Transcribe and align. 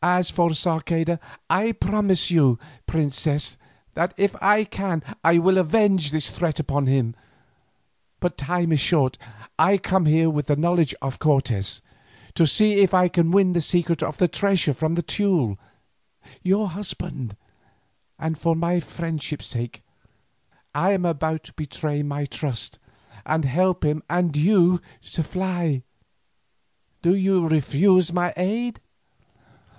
"As 0.00 0.30
for 0.30 0.50
Sarceda, 0.50 1.18
I 1.50 1.72
promise 1.72 2.30
you, 2.30 2.56
princess, 2.86 3.56
that 3.94 4.14
if 4.16 4.36
I 4.40 4.62
can 4.62 5.02
I 5.24 5.38
will 5.38 5.58
avenge 5.58 6.12
this 6.12 6.30
threat 6.30 6.60
upon 6.60 6.86
him. 6.86 7.16
But 8.20 8.38
time 8.38 8.70
is 8.70 8.78
short, 8.78 9.18
I 9.58 9.72
am 9.72 9.78
come 9.80 10.06
here 10.06 10.30
with 10.30 10.46
the 10.46 10.54
knowledge 10.54 10.94
of 11.02 11.18
Cortes, 11.18 11.80
to 12.36 12.46
see 12.46 12.74
if 12.74 12.94
I 12.94 13.08
can 13.08 13.32
win 13.32 13.54
the 13.54 13.60
secret 13.60 14.00
of 14.00 14.18
the 14.18 14.28
treasure 14.28 14.72
from 14.72 14.94
Teule, 14.94 15.58
your 16.44 16.68
husband, 16.68 17.36
and 18.20 18.38
for 18.38 18.54
my 18.54 18.78
friendship's 18.78 19.48
sake 19.48 19.82
I 20.76 20.92
am 20.92 21.04
about 21.04 21.42
to 21.42 21.52
betray 21.54 22.04
my 22.04 22.24
trust 22.24 22.78
and 23.26 23.44
help 23.44 23.84
him 23.84 24.04
and 24.08 24.36
you 24.36 24.80
to 25.10 25.24
fly. 25.24 25.82
Do 27.02 27.16
you 27.16 27.48
refuse 27.48 28.12
my 28.12 28.32
aid?" 28.36 28.78